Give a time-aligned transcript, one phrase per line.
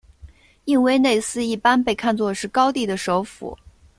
[0.65, 3.55] 印威内斯一般被看作是高地的首府。